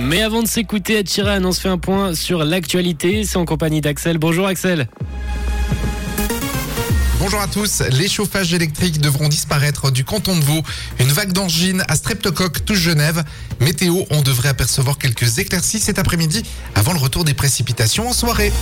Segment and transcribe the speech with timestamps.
[0.00, 3.24] Mais avant de s'écouter à Tiran, on se fait un point sur l'actualité.
[3.24, 4.16] C'est en compagnie d'Axel.
[4.16, 4.88] Bonjour Axel.
[7.18, 7.82] Bonjour à tous.
[7.92, 10.62] Les chauffages électriques devront disparaître du canton de Vaud.
[11.00, 13.22] Une vague d'angine à streptocoque touche Genève.
[13.60, 16.44] Météo, on devrait apercevoir quelques éclaircies cet après-midi
[16.74, 18.52] avant le retour des précipitations en soirée.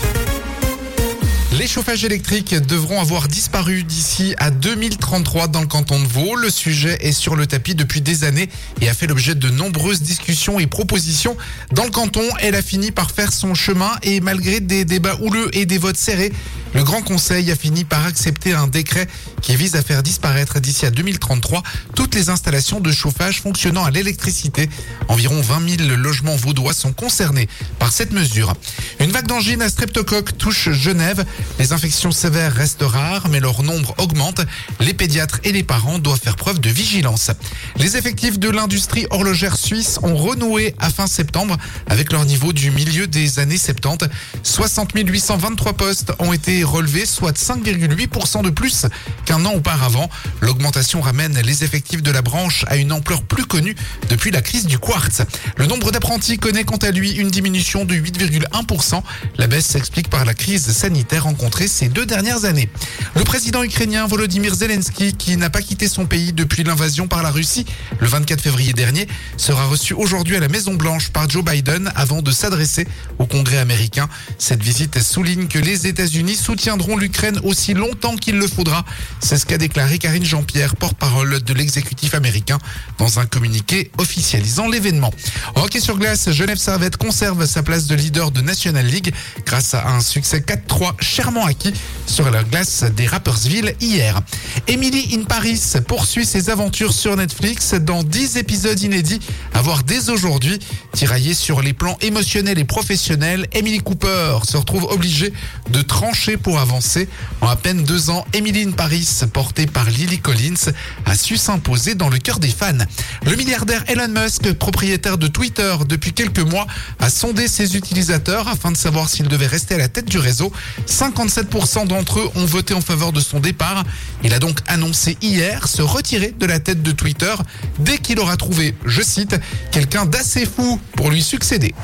[1.57, 6.37] Les chauffages électriques devront avoir disparu d'ici à 2033 dans le canton de Vaud.
[6.37, 8.51] Le sujet est sur le tapis depuis des années
[8.83, 11.39] et a fait l'objet de nombreuses discussions et propositions.
[11.73, 15.48] Dans le canton, elle a fini par faire son chemin et malgré des débats houleux
[15.55, 16.33] et des votes serrés,
[16.75, 19.07] le Grand Conseil a fini par accepter un décret
[19.41, 21.63] qui vise à faire disparaître d'ici à 2033
[21.95, 24.69] toutes les installations de chauffage fonctionnant à l'électricité.
[25.09, 28.55] Environ 20 000 logements vaudois sont concernés par cette mesure.
[29.01, 31.25] Une vague d'angine à streptocoque touche Genève.
[31.59, 34.41] Les infections sévères restent rares, mais leur nombre augmente.
[34.80, 37.30] Les pédiatres et les parents doivent faire preuve de vigilance.
[37.77, 42.71] Les effectifs de l'industrie horlogère suisse ont renoué à fin septembre avec leur niveau du
[42.71, 44.09] milieu des années 70.
[44.43, 48.87] 60 823 postes ont été relevés, soit 5,8% de plus
[49.24, 50.09] qu'un an auparavant.
[50.40, 53.76] L'augmentation ramène les effectifs de la branche à une ampleur plus connue
[54.09, 55.23] depuis la crise du quartz.
[55.56, 59.02] Le nombre d'apprentis connaît quant à lui une diminution de 8,1%.
[59.36, 62.68] La baisse s'explique par la crise sanitaire rencontrée ces deux dernières années.
[63.14, 67.31] Le président ukrainien Volodymyr Zelensky, qui n'a pas quitté son pays depuis l'invasion par la
[67.31, 67.66] Russie
[68.00, 72.22] le 24 février dernier, sera reçu aujourd'hui à la Maison Blanche par Joe Biden avant
[72.22, 72.86] de s'adresser
[73.19, 74.09] au Congrès américain.
[74.38, 78.82] Cette visite souligne que les États-Unis soutiendront l'Ukraine aussi longtemps qu'il le faudra.
[79.21, 82.56] C'est ce qu'a déclaré Karine Jean-Pierre, porte-parole de l'exécutif américain,
[82.97, 85.12] dans un communiqué officialisant l'événement.
[85.56, 89.12] Hockey sur glace, Genève Servette conserve sa place de leader de National League
[89.44, 91.75] grâce à un succès 4-3 chèrement acquis
[92.19, 94.21] sur la glace des Rappersville hier.
[94.66, 99.21] Emily in Paris poursuit ses aventures sur Netflix dans 10 épisodes inédits
[99.55, 100.59] à voir dès aujourd'hui.
[100.93, 105.33] Tiraillée sur les plans émotionnels et professionnels, Emily Cooper se retrouve obligée
[105.71, 107.09] de trancher pour avancer.
[107.41, 110.72] En à peine deux ans, Emily in Paris, portée par Lily Collins,
[111.06, 112.84] a su s'imposer dans le cœur des fans.
[113.26, 116.66] Le milliardaire Elon Musk, propriétaire de Twitter depuis quelques mois,
[116.98, 120.53] a sondé ses utilisateurs afin de savoir s'il devait rester à la tête du réseau.
[120.88, 123.84] 57% eux ont voté en faveur de son départ.
[124.22, 127.34] Il a donc annoncé hier se retirer de la tête de Twitter
[127.78, 129.36] dès qu'il aura trouvé, je cite,
[129.70, 131.74] quelqu'un d'assez fou pour lui succéder.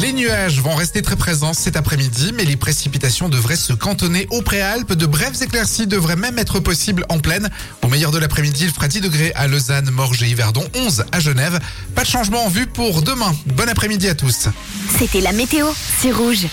[0.00, 4.42] Les nuages vont rester très présents cet après-midi, mais les précipitations devraient se cantonner aux
[4.42, 4.92] préalpes.
[4.92, 7.48] De brèves éclaircies devraient même être possibles en pleine.
[7.82, 11.20] Au meilleur de l'après-midi, il fera 10 degrés à Lausanne, Morges et Yverdon, 11 à
[11.20, 11.58] Genève.
[11.94, 13.34] Pas de changement en vue pour demain.
[13.46, 14.48] Bon après-midi à tous.
[14.98, 15.66] C'était la météo,
[16.00, 16.46] c'est rouge.